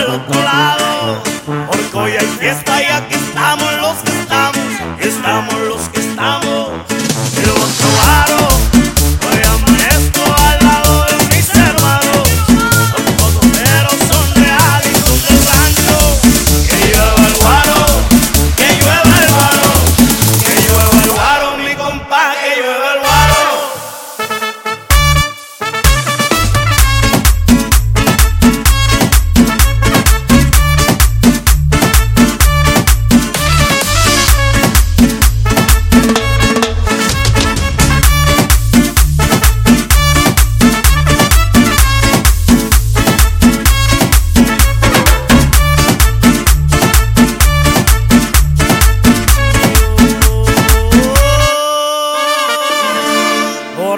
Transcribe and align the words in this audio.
el 0.00 0.10
otro 0.10 0.42
lado. 0.42 1.22
Porque 1.66 1.96
hoy 1.96 2.12
hay 2.12 2.26
fiesta 2.26 2.82
y 2.82 2.86
aquí 2.86 3.14
estamos 3.14 3.72
los 3.80 3.96
que 3.98 4.20
estamos. 4.20 4.58
Estamos 5.00 5.54
los 5.60 5.88
que 5.88 6.00
estamos. 6.00 6.70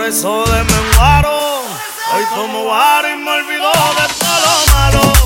Por 0.07 0.15
eso 0.15 0.45
de 0.45 0.63
me 0.63 0.97
guaro, 0.97 1.63
hoy 2.15 2.25
tomo 2.33 2.63
guaro 2.63 3.11
y 3.11 3.17
me 3.17 3.29
olvido 3.29 3.73
de 3.73 4.15
todo 4.21 4.39
lo 4.45 4.73
malo. 4.73 5.26